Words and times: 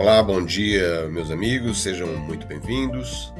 Olá, 0.00 0.22
bom 0.22 0.42
dia, 0.42 1.06
meus 1.10 1.30
amigos, 1.30 1.82
sejam 1.82 2.08
muito 2.16 2.46
bem-vindos. 2.46 3.34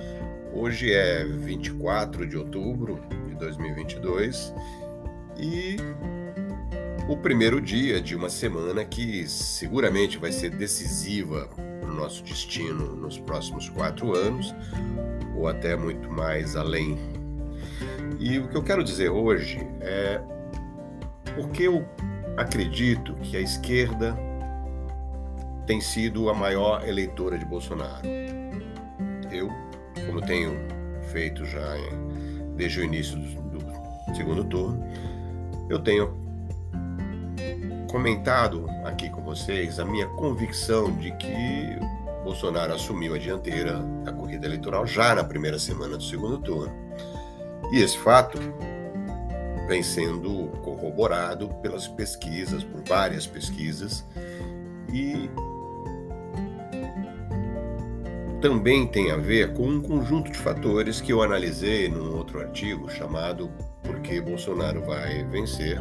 Hoje 0.52 0.92
é 0.92 1.24
24 1.24 2.28
de 2.28 2.36
outubro 2.36 3.00
de 3.26 3.34
2022 3.36 4.52
e 5.38 5.76
o 7.08 7.16
primeiro 7.16 7.62
dia 7.62 7.98
de 7.98 8.14
uma 8.14 8.28
semana 8.28 8.84
que 8.84 9.26
seguramente 9.26 10.18
vai 10.18 10.30
ser 10.32 10.50
decisiva 10.50 11.48
para 11.80 11.90
o 11.90 11.94
nosso 11.94 12.22
destino 12.22 12.94
nos 12.94 13.18
próximos 13.18 13.70
quatro 13.70 14.14
anos 14.14 14.54
ou 15.34 15.48
até 15.48 15.74
muito 15.74 16.10
mais 16.10 16.56
além. 16.56 16.98
E 18.18 18.38
o 18.38 18.48
que 18.48 18.56
eu 18.58 18.62
quero 18.62 18.84
dizer 18.84 19.08
hoje 19.08 19.66
é 19.80 20.20
porque 21.34 21.62
eu 21.62 21.88
acredito 22.36 23.14
que 23.22 23.34
a 23.38 23.40
esquerda 23.40 24.14
tem 25.66 25.80
sido 25.80 26.28
a 26.30 26.34
maior 26.34 26.86
eleitora 26.86 27.38
de 27.38 27.44
Bolsonaro. 27.44 28.06
Eu, 29.30 29.48
como 30.06 30.20
tenho 30.20 30.52
feito 31.12 31.44
já 31.44 31.74
desde 32.56 32.80
o 32.80 32.84
início 32.84 33.16
do, 33.16 33.58
do 33.58 34.16
segundo 34.16 34.44
turno, 34.44 34.84
eu 35.68 35.78
tenho 35.78 36.14
comentado 37.90 38.68
aqui 38.84 39.10
com 39.10 39.22
vocês 39.22 39.80
a 39.80 39.84
minha 39.84 40.06
convicção 40.06 40.92
de 40.96 41.10
que 41.12 41.78
Bolsonaro 42.22 42.74
assumiu 42.74 43.14
a 43.14 43.18
dianteira 43.18 43.78
da 44.04 44.12
corrida 44.12 44.46
eleitoral 44.46 44.86
já 44.86 45.14
na 45.14 45.24
primeira 45.24 45.58
semana 45.58 45.96
do 45.96 46.02
segundo 46.02 46.38
turno. 46.38 46.72
E 47.72 47.80
esse 47.80 47.98
fato 47.98 48.38
vem 49.66 49.82
sendo 49.82 50.48
corroborado 50.62 51.48
pelas 51.62 51.88
pesquisas, 51.88 52.62
por 52.62 52.82
várias 52.82 53.26
pesquisas, 53.26 54.04
e 54.92 55.30
também 58.40 58.86
tem 58.86 59.10
a 59.10 59.16
ver 59.16 59.52
com 59.52 59.68
um 59.68 59.82
conjunto 59.82 60.30
de 60.30 60.38
fatores 60.38 61.00
que 61.00 61.12
eu 61.12 61.22
analisei 61.22 61.88
num 61.88 62.16
outro 62.16 62.40
artigo 62.40 62.88
chamado 62.90 63.50
Por 63.82 64.00
que 64.00 64.20
Bolsonaro 64.20 64.84
vai 64.84 65.24
vencer. 65.24 65.80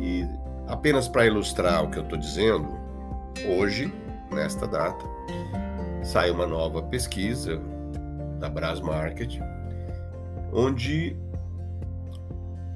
E 0.00 0.26
apenas 0.66 1.06
para 1.08 1.26
ilustrar 1.26 1.84
o 1.84 1.90
que 1.90 1.98
eu 1.98 2.02
estou 2.02 2.18
dizendo, 2.18 2.68
hoje, 3.58 3.92
nesta 4.32 4.66
data, 4.66 5.04
sai 6.02 6.30
uma 6.30 6.46
nova 6.46 6.82
pesquisa 6.82 7.60
da 8.40 8.48
Bras 8.48 8.80
Market, 8.80 9.38
onde, 10.52 11.14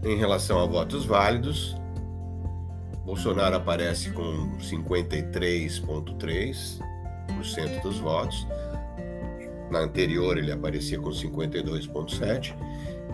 em 0.05 0.17
relação 0.17 0.61
a 0.61 0.67
votos 0.67 1.05
válidos, 1.05 1.77
Bolsonaro 3.05 3.57
aparece 3.57 4.13
com 4.13 4.57
53,3%, 4.59 6.79
dos 7.83 7.99
votos. 7.99 8.47
Na 9.71 9.81
anterior 9.81 10.39
ele 10.39 10.53
aparecia 10.53 10.99
com 10.99 11.11
52,7% 11.11 12.55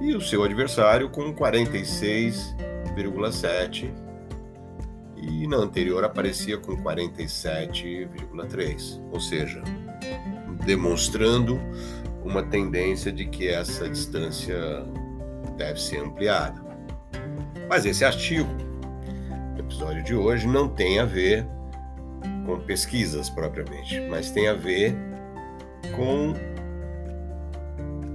e 0.00 0.14
o 0.14 0.20
seu 0.20 0.44
adversário 0.44 1.10
com 1.10 1.34
46,7% 1.34 4.04
e 5.16 5.46
na 5.46 5.56
anterior 5.56 6.04
aparecia 6.04 6.58
com 6.58 6.76
47,3%. 6.76 9.00
Ou 9.10 9.18
seja, 9.20 9.62
demonstrando 10.64 11.58
uma 12.24 12.42
tendência 12.42 13.12
de 13.12 13.26
que 13.26 13.48
essa 13.48 13.88
distância 13.88 14.56
deve 15.56 15.80
ser 15.80 16.00
ampliada. 16.00 16.60
Mas 17.68 17.86
esse 17.86 18.04
artigo, 18.04 18.50
no 19.54 19.60
episódio 19.60 20.02
de 20.02 20.14
hoje, 20.14 20.46
não 20.46 20.68
tem 20.68 20.98
a 20.98 21.04
ver 21.04 21.46
com 22.44 22.58
pesquisas 22.60 23.30
propriamente, 23.30 24.00
mas 24.08 24.30
tem 24.30 24.48
a 24.48 24.54
ver 24.54 24.96
com 25.94 26.34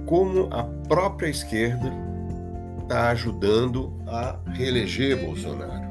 como 0.06 0.48
a 0.50 0.64
própria 0.88 1.28
esquerda 1.28 1.92
está 2.82 3.10
ajudando 3.10 3.94
a 4.08 4.36
reeleger 4.52 5.24
Bolsonaro. 5.24 5.88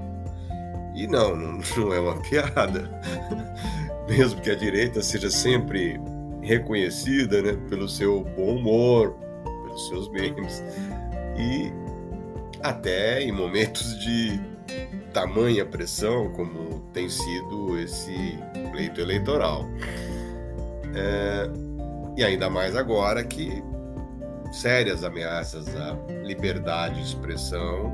E 0.94 1.08
não, 1.08 1.34
não 1.36 1.94
é 1.94 2.00
uma 2.00 2.20
piada. 2.24 2.90
Mesmo 4.10 4.42
que 4.42 4.52
a 4.52 4.56
direita 4.56 5.02
seja 5.02 5.30
sempre 5.30 5.98
reconhecida 6.42 7.42
né, 7.42 7.54
pelo 7.70 7.88
seu 7.88 8.26
bom 8.36 8.58
humor, 8.58 9.16
pelos 9.64 9.88
seus 9.88 10.10
memes, 10.10 10.62
e 11.38 11.72
até 12.62 13.22
em 13.22 13.32
momentos 13.32 13.98
de 14.00 14.40
tamanha 15.14 15.66
pressão 15.66 16.30
como 16.34 16.80
tem 16.94 17.10
sido 17.10 17.80
esse 17.80 18.38
pleito 18.72 19.02
eleitoral. 19.02 19.66
É, 20.96 21.50
e 22.18 22.24
ainda 22.24 22.50
mais 22.50 22.76
agora 22.76 23.24
que 23.24 23.64
sérias 24.52 25.04
ameaças 25.04 25.68
à 25.76 25.96
liberdade 26.24 26.96
de 26.96 27.08
expressão 27.08 27.94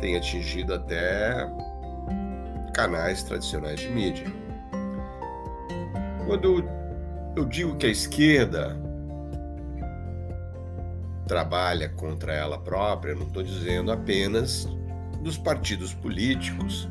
têm 0.00 0.16
atingido 0.16 0.74
até 0.74 1.48
canais 2.74 3.22
tradicionais 3.22 3.80
de 3.80 3.88
mídia. 3.88 4.26
Quando 6.26 6.64
eu 7.36 7.44
digo 7.44 7.76
que 7.76 7.86
a 7.86 7.90
esquerda 7.90 8.80
trabalha 11.26 11.88
contra 11.88 12.32
ela 12.32 12.58
própria, 12.58 13.14
não 13.14 13.26
estou 13.26 13.42
dizendo 13.42 13.90
apenas 13.90 14.68
dos 15.22 15.38
partidos 15.38 15.94
políticos 15.94 16.88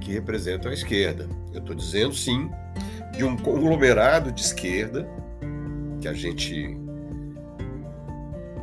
que 0.00 0.12
representam 0.12 0.70
a 0.70 0.74
esquerda. 0.74 1.28
Eu 1.52 1.60
estou 1.60 1.74
dizendo, 1.74 2.14
sim, 2.14 2.50
de 3.16 3.24
um 3.24 3.36
conglomerado 3.36 4.32
de 4.32 4.40
esquerda 4.40 5.08
que 6.00 6.08
a 6.08 6.12
gente 6.12 6.76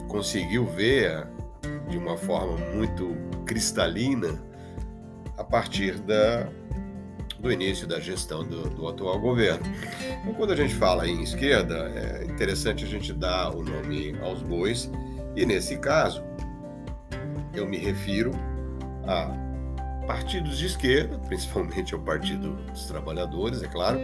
conseguiu 0.08 0.66
ver 0.66 1.28
de 1.90 1.98
uma 1.98 2.18
forma 2.18 2.58
muito 2.76 3.16
cristalina 3.46 4.42
a 5.38 5.44
partir 5.44 5.98
da, 6.00 6.50
do 7.40 7.52
início 7.52 7.88
da 7.88 8.00
gestão 8.00 8.44
do, 8.44 8.70
do, 8.70 8.88
atual 8.88 9.20
governo. 9.20 9.66
Então, 10.22 10.34
quando 10.34 10.52
a 10.52 10.56
gente 10.56 10.76
fala 10.76 11.08
em 11.08 11.22
esquerda, 11.22 11.76
é 11.96 12.26
interessante 12.26 12.84
a 12.84 12.88
gente 12.88 13.14
dar 13.14 13.56
o 13.56 13.64
nome 13.64 14.16
aos 14.22 14.42
bois, 14.42 14.92
e 15.36 15.46
nesse 15.46 15.78
caso, 15.78 16.24
eu 17.54 17.66
me 17.66 17.78
refiro 17.78 18.32
a 19.10 20.06
partidos 20.06 20.60
de 20.60 20.68
esquerda, 20.68 21.18
principalmente 21.28 21.94
ao 21.94 22.00
Partido 22.00 22.54
dos 22.72 22.86
Trabalhadores, 22.86 23.64
é 23.64 23.68
claro, 23.68 24.00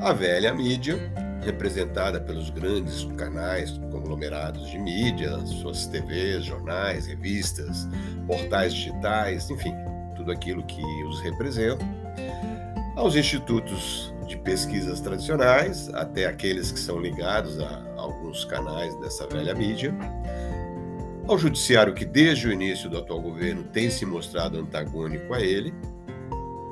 a 0.00 0.12
velha 0.12 0.52
mídia, 0.52 0.96
representada 1.44 2.20
pelos 2.20 2.50
grandes 2.50 3.04
canais 3.16 3.78
conglomerados 3.90 4.68
de 4.68 4.78
mídia, 4.78 5.38
suas 5.46 5.86
TVs, 5.86 6.44
jornais, 6.44 7.06
revistas, 7.06 7.88
portais 8.26 8.74
digitais, 8.74 9.48
enfim, 9.48 9.72
tudo 10.16 10.32
aquilo 10.32 10.62
que 10.64 10.82
os 11.04 11.20
representa, 11.20 11.84
aos 12.96 13.14
institutos 13.14 14.12
de 14.26 14.36
pesquisas 14.36 15.00
tradicionais, 15.00 15.88
até 15.94 16.26
aqueles 16.26 16.70
que 16.70 16.78
são 16.78 17.00
ligados 17.00 17.58
a 17.60 17.82
alguns 17.96 18.44
canais 18.44 18.94
dessa 19.00 19.26
velha 19.26 19.54
mídia, 19.54 19.94
ao 21.28 21.36
judiciário 21.36 21.92
que 21.92 22.06
desde 22.06 22.48
o 22.48 22.52
início 22.52 22.88
do 22.88 22.96
atual 22.96 23.20
governo 23.20 23.62
tem 23.64 23.90
se 23.90 24.06
mostrado 24.06 24.58
antagônico 24.58 25.34
a 25.34 25.40
ele 25.40 25.74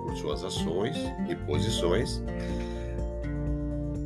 por 0.02 0.16
suas 0.16 0.42
ações 0.42 0.96
e 1.28 1.36
posições, 1.36 2.22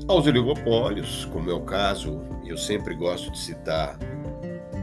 aos 0.08 0.26
oligopólios, 0.26 1.24
como 1.26 1.48
é 1.50 1.54
o 1.54 1.60
caso, 1.60 2.20
e 2.42 2.48
eu 2.48 2.58
sempre 2.58 2.96
gosto 2.96 3.30
de 3.30 3.38
citar 3.38 3.96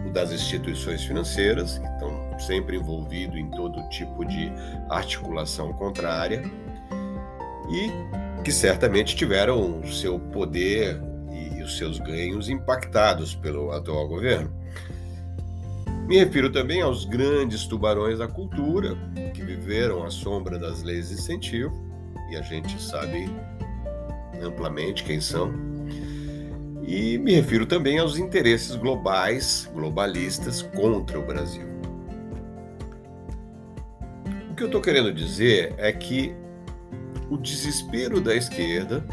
o 0.07 0.09
das 0.09 0.31
instituições 0.31 1.03
financeiras, 1.03 1.77
que 1.79 1.85
estão 1.85 2.39
sempre 2.39 2.77
envolvidos 2.77 3.35
em 3.35 3.50
todo 3.51 3.89
tipo 3.89 4.23
de 4.23 4.50
articulação 4.89 5.74
contrária 5.74 6.44
e 7.69 8.41
que 8.41 8.53
certamente 8.53 9.18
tiveram 9.18 9.81
o 9.81 9.91
seu 9.91 10.18
poder 10.18 11.01
e 11.30 11.62
os 11.62 11.77
seus 11.77 12.00
ganhos 12.00 12.47
impactados 12.47 13.36
pelo 13.36 13.71
atual 13.71 14.07
governo. 14.07 14.56
Me 16.07 16.18
refiro 16.18 16.50
também 16.50 16.81
aos 16.81 17.04
grandes 17.04 17.65
tubarões 17.65 18.19
da 18.19 18.30
cultura 18.30 18.98
que 19.33 19.44
viveram 19.44 20.06
à 20.06 20.09
sombra 20.09 20.57
das 20.57 20.81
leis 20.81 21.09
de 21.09 21.15
incentivo, 21.15 21.74
e 22.31 22.38
a 22.38 22.42
gente 22.42 22.81
sabe 22.81 23.30
amplamente 24.42 25.04
quem 25.04 25.19
são. 25.19 25.54
E 26.81 27.18
me 27.18 27.33
refiro 27.33 27.65
também 27.65 28.00
aos 28.00 28.18
interesses 28.18 28.74
globais, 28.77 29.69
globalistas 29.74 30.62
contra 30.62 31.19
o 31.19 31.25
Brasil. 31.25 31.68
O 34.50 34.56
que 34.56 34.63
eu 34.63 34.68
estou 34.68 34.80
querendo 34.80 35.13
dizer 35.13 35.75
é 35.77 35.92
que 35.92 36.33
o 37.30 37.36
desespero 37.36 38.21
da 38.21 38.33
esquerda, 38.33 39.06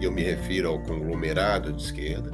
e 0.00 0.04
eu 0.04 0.10
me 0.10 0.22
refiro 0.22 0.70
ao 0.70 0.78
conglomerado 0.80 1.70
de 1.70 1.82
esquerda, 1.82 2.32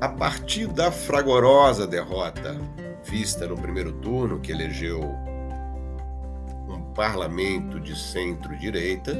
a 0.00 0.08
partir 0.08 0.66
da 0.66 0.90
fragorosa 0.90 1.86
derrota 1.86 2.56
vista 3.04 3.46
no 3.46 3.56
primeiro 3.56 3.92
turno, 3.92 4.40
que 4.40 4.52
elegeu 4.52 5.00
um 6.68 6.80
parlamento 6.94 7.78
de 7.78 7.98
centro-direita 7.98 9.12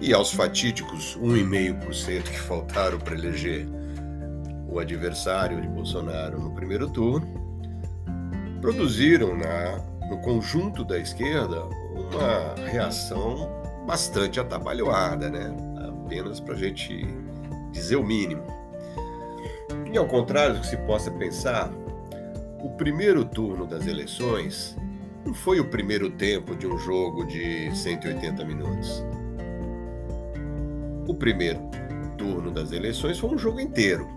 e 0.00 0.12
aos 0.14 0.32
fatídicos 0.32 1.18
1,5% 1.18 2.22
que 2.22 2.40
faltaram 2.40 2.98
para 2.98 3.14
eleger 3.14 3.66
o 4.68 4.78
adversário 4.78 5.60
de 5.60 5.68
Bolsonaro 5.68 6.40
no 6.40 6.54
primeiro 6.54 6.88
turno, 6.88 7.26
produziram 8.60 9.36
na, 9.36 9.78
no 10.08 10.18
conjunto 10.22 10.84
da 10.84 10.98
esquerda 10.98 11.64
uma 11.64 12.54
reação 12.70 13.48
bastante 13.86 14.40
atabalhoada, 14.40 15.28
né? 15.28 15.54
apenas 16.04 16.40
para 16.40 16.54
a 16.54 16.58
gente 16.58 17.06
dizer 17.72 17.96
o 17.96 18.02
mínimo. 18.02 18.63
E 19.92 19.96
ao 19.96 20.06
contrário 20.06 20.54
do 20.54 20.60
que 20.60 20.66
se 20.66 20.76
possa 20.78 21.10
pensar, 21.10 21.70
o 22.62 22.70
primeiro 22.70 23.24
turno 23.24 23.66
das 23.66 23.86
eleições 23.86 24.76
não 25.24 25.34
foi 25.34 25.60
o 25.60 25.64
primeiro 25.68 26.10
tempo 26.10 26.54
de 26.54 26.66
um 26.66 26.78
jogo 26.78 27.24
de 27.24 27.74
180 27.74 28.44
minutos. 28.44 29.04
O 31.06 31.14
primeiro 31.14 31.60
turno 32.16 32.50
das 32.50 32.72
eleições 32.72 33.18
foi 33.18 33.30
um 33.30 33.38
jogo 33.38 33.60
inteiro. 33.60 34.08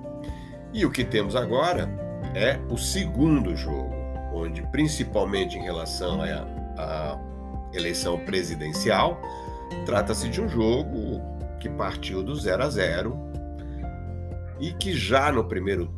E 0.73 0.85
o 0.85 0.91
que 0.91 1.03
temos 1.03 1.35
agora 1.35 1.89
é 2.33 2.59
o 2.69 2.77
segundo 2.77 3.55
jogo, 3.55 3.93
onde, 4.33 4.61
principalmente 4.63 5.57
em 5.57 5.63
relação 5.63 6.19
à 6.21 7.19
eleição 7.73 8.19
presidencial, 8.19 9.21
trata-se 9.85 10.29
de 10.29 10.41
um 10.41 10.47
jogo 10.47 11.21
que 11.59 11.69
partiu 11.69 12.21
do 12.23 12.35
0 12.35 12.63
a 12.63 12.69
0 12.69 13.26
e 14.59 14.73
que 14.73 14.93
já 14.93 15.31
no 15.31 15.43
primeiro 15.43 15.89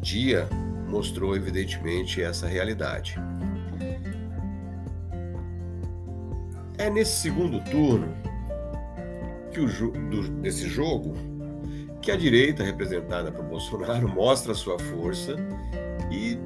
dia 0.00 0.48
mostrou 0.88 1.36
evidentemente 1.36 2.22
essa 2.22 2.46
realidade. 2.46 3.16
É 6.78 6.88
nesse 6.88 7.20
segundo 7.20 7.60
turno 7.64 8.14
que 9.52 9.60
o 9.60 9.66
do, 9.90 10.28
desse 10.40 10.68
jogo 10.68 11.14
que 12.00 12.12
a 12.12 12.16
direita 12.16 12.62
representada 12.62 13.30
por 13.30 13.44
Bolsonaro 13.44 14.08
mostra 14.14 14.54
sua 14.54 14.78
força 14.78 15.36
e 16.10 16.38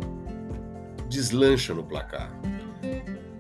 deslancha 1.09 1.75
no 1.75 1.85
placar, 1.85 2.33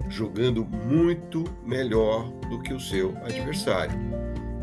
jogando 0.09 0.65
muito 0.65 1.45
melhor 1.65 2.31
do 2.51 2.61
que 2.61 2.75
o 2.75 2.79
seu 2.79 3.17
adversário. 3.25 3.99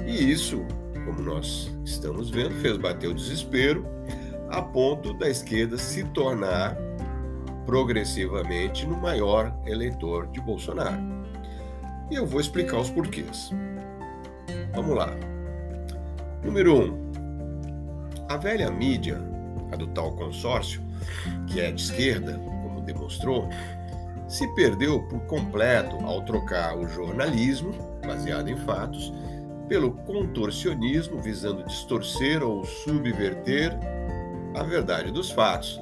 E 0.06 0.32
isso, 0.32 0.64
como 1.10 1.24
nós 1.24 1.76
estamos 1.84 2.30
vendo, 2.30 2.54
fez 2.62 2.78
bater 2.78 3.10
o 3.10 3.14
desespero 3.16 3.84
a 4.52 4.62
ponto 4.62 5.12
da 5.14 5.28
esquerda 5.28 5.76
se 5.76 6.04
tornar 6.06 6.78
progressivamente 7.66 8.86
no 8.86 8.96
maior 8.96 9.52
eleitor 9.66 10.28
de 10.28 10.40
Bolsonaro. 10.40 11.02
E 12.12 12.16
eu 12.16 12.28
vou 12.28 12.40
explicar 12.40 12.78
os 12.78 12.92
porquês. 12.92 13.50
Vamos 14.76 14.96
lá. 14.96 15.10
Número 16.44 16.76
1. 16.76 16.84
Um, 16.84 17.12
a 18.30 18.38
velha 18.38 18.70
mídia, 18.70 19.20
a 19.72 19.76
do 19.76 19.88
tal 19.88 20.16
consórcio, 20.16 20.80
que 21.48 21.60
é 21.60 21.72
de 21.72 21.82
esquerda, 21.82 22.34
como 22.38 22.82
demonstrou, 22.82 23.50
se 24.28 24.48
perdeu 24.54 25.02
por 25.08 25.22
completo 25.22 25.96
ao 26.06 26.22
trocar 26.22 26.78
o 26.78 26.88
jornalismo, 26.88 27.72
baseado 28.06 28.48
em 28.48 28.58
fatos, 28.58 29.12
pelo 29.70 29.92
contorcionismo 29.92 31.22
visando 31.22 31.64
distorcer 31.64 32.44
ou 32.44 32.66
subverter 32.66 33.72
a 34.56 34.64
verdade 34.64 35.12
dos 35.12 35.30
fatos, 35.30 35.80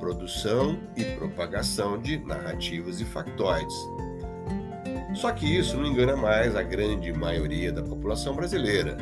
produção 0.00 0.76
e 0.96 1.04
propagação 1.04 1.98
de 1.98 2.18
narrativas 2.18 3.00
e 3.00 3.04
factoides. 3.04 3.76
Só 5.14 5.30
que 5.30 5.46
isso 5.46 5.76
não 5.76 5.86
engana 5.86 6.16
mais 6.16 6.56
a 6.56 6.62
grande 6.62 7.12
maioria 7.12 7.72
da 7.72 7.82
população 7.82 8.34
brasileira 8.34 8.96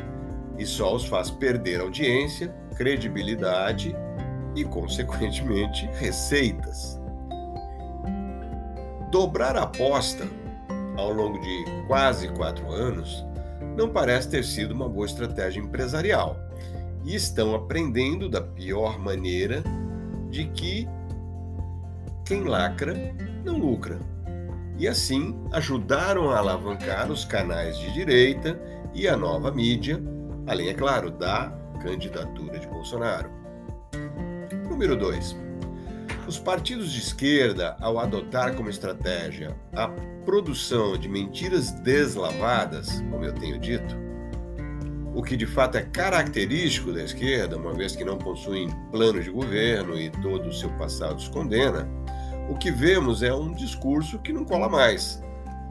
e 0.57 0.65
só 0.65 0.95
os 0.95 1.05
faz 1.05 1.31
perder 1.31 1.81
audiência, 1.81 2.53
credibilidade 2.75 3.95
e, 4.55 4.63
consequentemente, 4.63 5.87
receitas. 5.93 6.99
Dobrar 9.11 9.55
a 9.55 9.63
aposta 9.63 10.27
ao 10.97 11.11
longo 11.11 11.39
de 11.39 11.65
quase 11.87 12.27
quatro 12.29 12.71
anos 12.71 13.25
não 13.79 13.87
parece 13.87 14.29
ter 14.29 14.43
sido 14.43 14.73
uma 14.73 14.89
boa 14.89 15.05
estratégia 15.05 15.61
empresarial 15.61 16.37
e 17.05 17.15
estão 17.15 17.55
aprendendo 17.55 18.27
da 18.27 18.41
pior 18.41 18.99
maneira 18.99 19.63
de 20.29 20.49
que 20.49 20.85
quem 22.25 22.43
lacra 22.43 22.93
não 23.45 23.57
lucra. 23.57 23.97
E 24.77 24.85
assim 24.85 25.33
ajudaram 25.53 26.29
a 26.29 26.39
alavancar 26.39 27.09
os 27.09 27.23
canais 27.23 27.77
de 27.77 27.93
direita 27.93 28.59
e 28.93 29.07
a 29.07 29.15
nova 29.15 29.49
mídia, 29.49 30.03
além, 30.45 30.67
é 30.67 30.73
claro, 30.73 31.09
da 31.09 31.49
candidatura 31.81 32.59
de 32.59 32.67
Bolsonaro. 32.67 33.29
Número 34.69 34.97
2. 34.97 35.48
Os 36.29 36.37
partidos 36.37 36.91
de 36.91 36.99
esquerda, 36.99 37.75
ao 37.81 37.97
adotar 37.97 38.53
como 38.53 38.69
estratégia 38.69 39.57
a 39.75 39.87
produção 40.23 40.95
de 40.95 41.09
mentiras 41.09 41.71
deslavadas, 41.71 43.01
como 43.09 43.25
eu 43.25 43.33
tenho 43.33 43.57
dito, 43.57 43.97
o 45.15 45.23
que 45.23 45.35
de 45.35 45.47
fato 45.47 45.79
é 45.79 45.81
característico 45.81 46.93
da 46.93 47.03
esquerda, 47.03 47.57
uma 47.57 47.73
vez 47.73 47.95
que 47.95 48.03
não 48.03 48.15
possuem 48.15 48.69
plano 48.91 49.19
de 49.23 49.31
governo 49.31 49.97
e 49.97 50.11
todo 50.21 50.49
o 50.49 50.53
seu 50.53 50.69
passado 50.77 51.17
os 51.17 51.27
condena, 51.27 51.89
o 52.47 52.55
que 52.59 52.69
vemos 52.69 53.23
é 53.23 53.33
um 53.33 53.51
discurso 53.51 54.19
que 54.19 54.31
não 54.31 54.45
cola 54.45 54.69
mais 54.69 55.23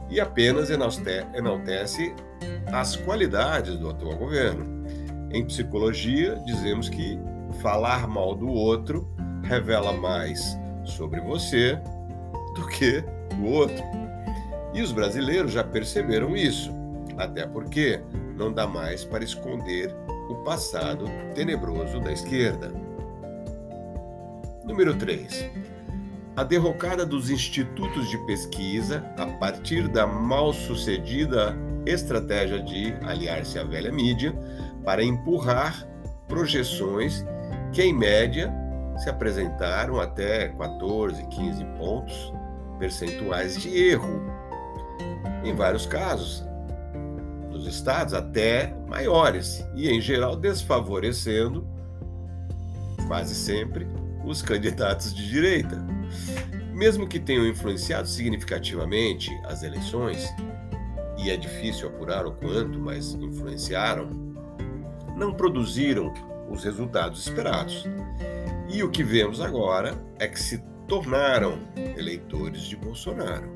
e 0.09 0.19
apenas 0.19 0.69
enaltece 0.69 2.13
as 2.69 2.97
qualidades 2.97 3.77
do 3.77 3.89
atual 3.89 4.17
governo. 4.17 4.83
Em 5.31 5.45
psicologia, 5.45 6.35
dizemos 6.45 6.89
que 6.89 7.17
falar 7.61 8.09
mal 8.09 8.35
do 8.35 8.49
outro 8.49 9.09
revela 9.43 9.93
mais 9.93 10.57
sobre 10.83 11.19
você 11.21 11.79
do 12.55 12.67
que 12.67 13.03
o 13.41 13.45
outro. 13.45 13.83
E 14.73 14.81
os 14.81 14.91
brasileiros 14.91 15.51
já 15.51 15.63
perceberam 15.63 16.35
isso, 16.35 16.71
até 17.17 17.45
porque 17.45 18.01
não 18.35 18.51
dá 18.51 18.67
mais 18.67 19.03
para 19.03 19.23
esconder 19.23 19.93
o 20.29 20.35
passado 20.43 21.05
tenebroso 21.33 21.99
da 21.99 22.11
esquerda. 22.11 22.71
Número 24.63 24.95
3. 24.95 25.49
A 26.35 26.43
derrocada 26.43 27.05
dos 27.05 27.29
institutos 27.29 28.09
de 28.09 28.17
pesquisa 28.25 29.03
a 29.17 29.25
partir 29.25 29.87
da 29.87 30.05
mal 30.05 30.53
sucedida 30.53 31.57
estratégia 31.85 32.61
de 32.61 32.93
aliar-se 33.01 33.57
à 33.57 33.63
velha 33.63 33.91
mídia 33.91 34.33
para 34.85 35.03
empurrar 35.03 35.87
projeções 36.27 37.25
que, 37.73 37.81
em 37.81 37.93
média, 37.93 38.53
se 38.99 39.09
apresentaram 39.09 39.99
até 39.99 40.49
14, 40.49 41.25
15 41.27 41.65
pontos 41.77 42.33
percentuais 42.77 43.59
de 43.61 43.69
erro. 43.75 44.21
Em 45.43 45.55
vários 45.55 45.85
casos, 45.85 46.45
dos 47.49 47.65
estados 47.65 48.13
até 48.13 48.73
maiores, 48.87 49.65
e 49.75 49.89
em 49.89 49.99
geral 49.99 50.35
desfavorecendo, 50.35 51.67
quase 53.07 53.33
sempre, 53.33 53.87
os 54.25 54.41
candidatos 54.41 55.13
de 55.13 55.27
direita. 55.27 55.77
Mesmo 56.73 57.07
que 57.07 57.19
tenham 57.19 57.47
influenciado 57.47 58.07
significativamente 58.07 59.29
as 59.45 59.63
eleições, 59.63 60.33
e 61.17 61.29
é 61.29 61.35
difícil 61.35 61.89
apurar 61.89 62.25
o 62.25 62.31
quanto, 62.31 62.79
mas 62.79 63.13
influenciaram, 63.15 64.09
não 65.17 65.33
produziram 65.33 66.13
os 66.49 66.63
resultados 66.63 67.27
esperados. 67.27 67.85
E 68.69 68.83
o 68.83 68.89
que 68.89 69.03
vemos 69.03 69.41
agora 69.41 69.97
é 70.19 70.27
que 70.27 70.39
se 70.39 70.59
tornaram 70.87 71.59
eleitores 71.97 72.61
de 72.61 72.75
Bolsonaro, 72.75 73.49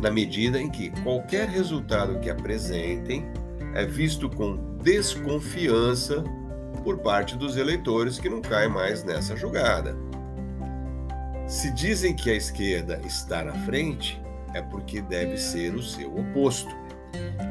na 0.00 0.10
medida 0.10 0.60
em 0.60 0.70
que 0.70 0.90
qualquer 1.02 1.48
resultado 1.48 2.20
que 2.20 2.30
apresentem 2.30 3.26
é 3.74 3.84
visto 3.84 4.30
com 4.30 4.56
desconfiança 4.76 6.22
por 6.84 6.98
parte 6.98 7.36
dos 7.36 7.56
eleitores 7.56 8.18
que 8.18 8.28
não 8.28 8.40
caem 8.40 8.70
mais 8.70 9.02
nessa 9.02 9.36
jogada. 9.36 9.96
Se 11.48 11.72
dizem 11.72 12.14
que 12.14 12.30
a 12.30 12.34
esquerda 12.34 13.00
está 13.04 13.42
na 13.42 13.54
frente, 13.64 14.22
é 14.54 14.62
porque 14.62 15.00
deve 15.00 15.36
ser 15.36 15.74
o 15.74 15.82
seu 15.82 16.16
oposto. 16.16 16.74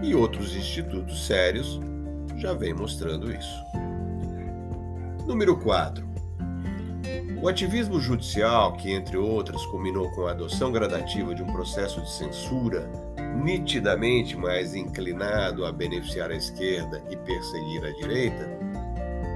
E 0.02 0.16
outros 0.16 0.56
institutos 0.56 1.26
sérios 1.26 1.80
já 2.38 2.54
vêm 2.54 2.74
mostrando 2.74 3.32
isso. 3.32 3.64
Número 5.26 5.58
4. 5.58 6.07
O 7.48 7.50
ativismo 7.50 7.98
judicial, 7.98 8.74
que 8.74 8.92
entre 8.92 9.16
outras 9.16 9.66
culminou 9.68 10.12
com 10.12 10.28
a 10.28 10.32
adoção 10.32 10.70
gradativa 10.70 11.34
de 11.34 11.42
um 11.42 11.46
processo 11.46 12.02
de 12.02 12.12
censura 12.12 12.92
nitidamente 13.42 14.36
mais 14.36 14.76
inclinado 14.76 15.66
a 15.66 15.72
beneficiar 15.72 16.30
a 16.30 16.36
esquerda 16.36 17.02
e 17.10 17.16
perseguir 17.16 17.86
a 17.86 17.92
direita, 17.92 18.50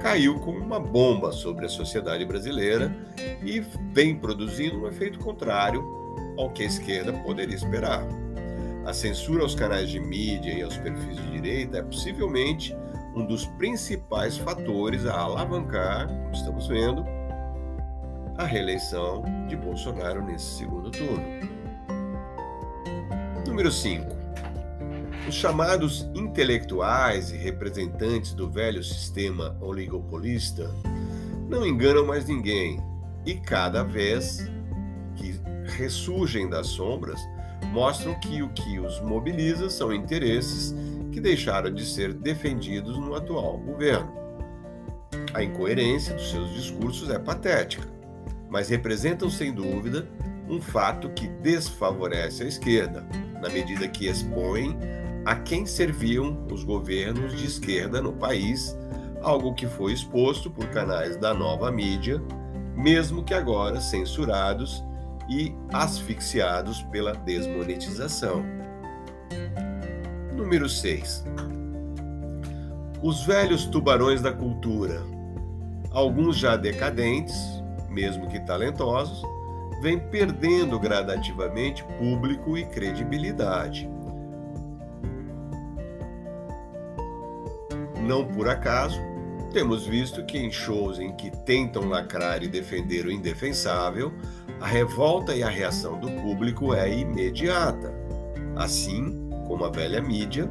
caiu 0.02 0.38
como 0.40 0.58
uma 0.58 0.78
bomba 0.78 1.32
sobre 1.32 1.64
a 1.64 1.70
sociedade 1.70 2.22
brasileira 2.26 2.94
e 3.42 3.60
vem 3.94 4.14
produzindo 4.14 4.82
um 4.82 4.86
efeito 4.86 5.18
contrário 5.18 5.82
ao 6.36 6.50
que 6.50 6.64
a 6.64 6.66
esquerda 6.66 7.14
poderia 7.14 7.56
esperar. 7.56 8.06
A 8.84 8.92
censura 8.92 9.42
aos 9.42 9.54
canais 9.54 9.88
de 9.88 9.98
mídia 9.98 10.52
e 10.52 10.60
aos 10.60 10.76
perfis 10.76 11.16
de 11.16 11.30
direita 11.30 11.78
é 11.78 11.82
possivelmente 11.82 12.76
um 13.16 13.24
dos 13.24 13.46
principais 13.46 14.36
fatores 14.36 15.06
a 15.06 15.18
alavancar, 15.18 16.08
como 16.08 16.32
estamos 16.32 16.68
vendo, 16.68 17.06
a 18.42 18.46
reeleição 18.46 19.22
de 19.46 19.54
Bolsonaro 19.54 20.20
nesse 20.20 20.58
segundo 20.58 20.90
turno. 20.90 21.22
Número 23.46 23.70
5. 23.70 24.04
Os 25.28 25.34
chamados 25.34 26.08
intelectuais 26.12 27.30
e 27.30 27.36
representantes 27.36 28.34
do 28.34 28.50
velho 28.50 28.82
sistema 28.82 29.56
oligopolista 29.60 30.68
não 31.48 31.64
enganam 31.64 32.04
mais 32.04 32.26
ninguém 32.26 32.82
e 33.24 33.34
cada 33.34 33.84
vez 33.84 34.50
que 35.14 35.40
ressurgem 35.76 36.48
das 36.48 36.66
sombras 36.66 37.20
mostram 37.70 38.18
que 38.18 38.42
o 38.42 38.48
que 38.48 38.80
os 38.80 39.00
mobiliza 39.02 39.70
são 39.70 39.94
interesses 39.94 40.74
que 41.12 41.20
deixaram 41.20 41.72
de 41.72 41.86
ser 41.86 42.12
defendidos 42.12 42.98
no 42.98 43.14
atual 43.14 43.56
governo. 43.58 44.12
A 45.32 45.44
incoerência 45.44 46.14
dos 46.14 46.28
seus 46.28 46.52
discursos 46.52 47.08
é 47.08 47.20
patética, 47.20 48.01
mas 48.52 48.68
representam 48.68 49.30
sem 49.30 49.50
dúvida 49.50 50.06
um 50.46 50.60
fato 50.60 51.08
que 51.08 51.26
desfavorece 51.26 52.42
a 52.42 52.46
esquerda, 52.46 53.02
na 53.40 53.48
medida 53.48 53.88
que 53.88 54.06
expõem 54.06 54.76
a 55.24 55.34
quem 55.34 55.64
serviam 55.64 56.46
os 56.52 56.62
governos 56.62 57.34
de 57.34 57.46
esquerda 57.46 58.02
no 58.02 58.12
país, 58.12 58.76
algo 59.22 59.54
que 59.54 59.66
foi 59.66 59.94
exposto 59.94 60.50
por 60.50 60.66
canais 60.68 61.16
da 61.16 61.32
nova 61.32 61.72
mídia, 61.72 62.20
mesmo 62.76 63.24
que 63.24 63.32
agora 63.32 63.80
censurados 63.80 64.84
e 65.30 65.54
asfixiados 65.72 66.82
pela 66.82 67.14
desmonetização. 67.14 68.44
Número 70.36 70.68
6. 70.68 71.24
Os 73.02 73.24
velhos 73.24 73.64
tubarões 73.64 74.20
da 74.20 74.32
cultura, 74.32 75.02
alguns 75.90 76.36
já 76.36 76.54
decadentes, 76.54 77.61
mesmo 77.92 78.26
que 78.26 78.40
talentosos, 78.40 79.22
vêm 79.80 79.98
perdendo 79.98 80.78
gradativamente 80.78 81.84
público 81.98 82.56
e 82.56 82.64
credibilidade. 82.64 83.88
Não 88.00 88.24
por 88.24 88.48
acaso, 88.48 89.00
temos 89.52 89.86
visto 89.86 90.24
que 90.24 90.38
em 90.38 90.50
shows 90.50 90.98
em 90.98 91.12
que 91.12 91.30
tentam 91.30 91.88
lacrar 91.88 92.42
e 92.42 92.48
defender 92.48 93.06
o 93.06 93.12
indefensável, 93.12 94.12
a 94.60 94.66
revolta 94.66 95.34
e 95.34 95.42
a 95.42 95.48
reação 95.48 95.98
do 96.00 96.10
público 96.22 96.74
é 96.74 96.92
imediata. 96.92 97.92
Assim 98.56 99.28
como 99.46 99.64
a 99.64 99.70
velha 99.70 100.00
mídia, 100.00 100.48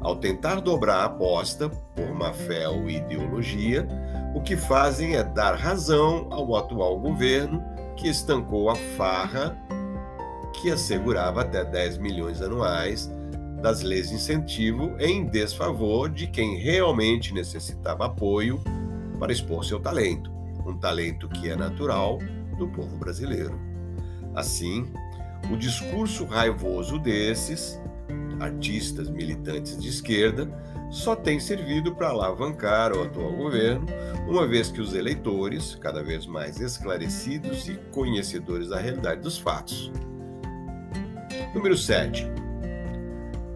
ao 0.00 0.16
tentar 0.16 0.60
dobrar 0.60 1.00
a 1.00 1.04
aposta 1.06 1.68
por 1.68 2.14
má 2.14 2.32
fé 2.32 2.68
ou 2.68 2.88
ideologia, 2.88 3.86
o 4.34 4.40
que 4.40 4.56
fazem 4.56 5.16
é 5.16 5.24
dar 5.24 5.54
razão 5.54 6.28
ao 6.30 6.54
atual 6.56 6.98
governo 6.98 7.62
que 7.96 8.08
estancou 8.08 8.70
a 8.70 8.76
farra 8.96 9.56
que 10.54 10.70
assegurava 10.70 11.42
até 11.42 11.64
10 11.64 11.98
milhões 11.98 12.40
anuais 12.40 13.10
das 13.60 13.82
leis 13.82 14.08
de 14.08 14.14
incentivo 14.14 14.94
em 14.98 15.26
desfavor 15.26 16.08
de 16.08 16.26
quem 16.26 16.58
realmente 16.58 17.34
necessitava 17.34 18.06
apoio 18.06 18.60
para 19.18 19.32
expor 19.32 19.64
seu 19.64 19.78
talento, 19.78 20.32
um 20.66 20.78
talento 20.78 21.28
que 21.28 21.50
é 21.50 21.56
natural 21.56 22.18
do 22.56 22.68
povo 22.68 22.96
brasileiro. 22.96 23.58
Assim, 24.34 24.90
o 25.52 25.56
discurso 25.56 26.24
raivoso 26.24 26.98
desses 26.98 27.80
artistas 28.38 29.10
militantes 29.10 29.78
de 29.78 29.88
esquerda 29.88 30.48
só 30.90 31.14
tem 31.14 31.38
servido 31.38 31.94
para 31.94 32.08
alavancar 32.08 32.92
o 32.92 33.02
atual 33.04 33.32
governo, 33.32 33.86
uma 34.28 34.46
vez 34.46 34.70
que 34.70 34.80
os 34.80 34.92
eleitores, 34.92 35.76
cada 35.76 36.02
vez 36.02 36.26
mais 36.26 36.60
esclarecidos 36.60 37.68
e 37.68 37.74
conhecedores 37.92 38.68
da 38.68 38.78
realidade 38.78 39.20
dos 39.20 39.38
fatos. 39.38 39.92
Número 41.54 41.76
7. 41.76 42.26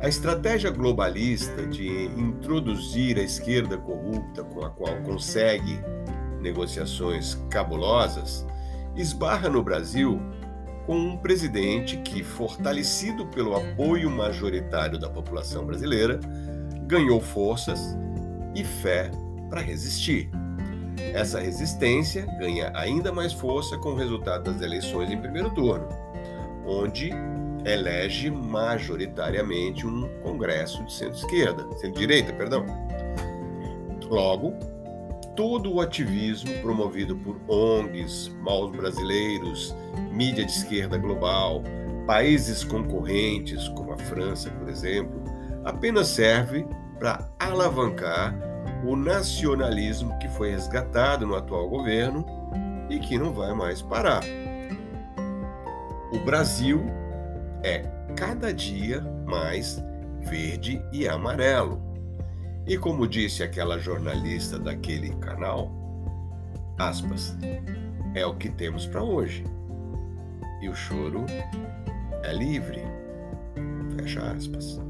A 0.00 0.08
estratégia 0.08 0.70
globalista 0.70 1.66
de 1.66 1.88
introduzir 2.16 3.18
a 3.18 3.22
esquerda 3.22 3.76
corrupta 3.76 4.44
com 4.44 4.64
a 4.64 4.70
qual 4.70 4.96
consegue 5.02 5.80
negociações 6.40 7.42
cabulosas 7.50 8.46
esbarra 8.94 9.48
no 9.48 9.62
Brasil 9.62 10.20
com 10.86 10.96
um 10.96 11.16
presidente 11.16 11.96
que, 11.98 12.22
fortalecido 12.22 13.26
pelo 13.28 13.56
apoio 13.56 14.10
majoritário 14.10 14.98
da 14.98 15.08
população 15.08 15.64
brasileira, 15.64 16.20
ganhou 16.86 17.20
forças 17.20 17.96
e 18.54 18.64
fé 18.64 19.10
para 19.48 19.60
resistir. 19.60 20.30
Essa 21.12 21.40
resistência 21.40 22.26
ganha 22.38 22.72
ainda 22.74 23.12
mais 23.12 23.32
força 23.32 23.76
com 23.78 23.90
o 23.90 23.96
resultado 23.96 24.50
das 24.50 24.60
eleições 24.60 25.10
em 25.10 25.20
primeiro 25.20 25.50
turno, 25.50 25.88
onde 26.66 27.10
elege 27.64 28.30
majoritariamente 28.30 29.86
um 29.86 30.08
Congresso 30.22 30.84
de 30.84 30.92
centro-esquerda, 30.92 31.66
centro-direita, 31.78 32.32
perdão. 32.32 32.64
Logo, 34.08 34.52
todo 35.34 35.72
o 35.72 35.80
ativismo 35.80 36.52
promovido 36.60 37.16
por 37.16 37.40
ONGs, 37.48 38.28
maus 38.40 38.70
brasileiros, 38.70 39.74
mídia 40.12 40.44
de 40.44 40.52
esquerda 40.52 40.98
global, 40.98 41.62
países 42.06 42.62
concorrentes, 42.62 43.68
como 43.68 43.92
a 43.92 43.96
França, 43.96 44.50
por 44.50 44.68
exemplo, 44.68 45.23
apenas 45.64 46.08
serve 46.08 46.66
para 46.98 47.28
alavancar 47.38 48.34
o 48.86 48.94
nacionalismo 48.96 50.16
que 50.18 50.28
foi 50.28 50.50
resgatado 50.50 51.26
no 51.26 51.34
atual 51.34 51.68
governo 51.68 52.24
e 52.90 52.98
que 52.98 53.18
não 53.18 53.32
vai 53.32 53.52
mais 53.54 53.80
parar. 53.80 54.22
O 56.12 56.18
Brasil 56.24 56.84
é 57.62 57.82
cada 58.14 58.52
dia 58.52 59.00
mais 59.26 59.82
verde 60.20 60.82
e 60.92 61.08
amarelo. 61.08 61.82
E 62.66 62.78
como 62.78 63.08
disse 63.08 63.42
aquela 63.42 63.78
jornalista 63.78 64.58
daquele 64.58 65.10
canal, 65.16 65.70
aspas, 66.78 67.36
é 68.14 68.24
o 68.24 68.34
que 68.34 68.48
temos 68.48 68.86
para 68.86 69.02
hoje. 69.02 69.44
E 70.62 70.68
o 70.68 70.74
choro 70.74 71.26
é 72.22 72.32
livre. 72.32 72.82
Fecha 73.96 74.20
aspas. 74.30 74.83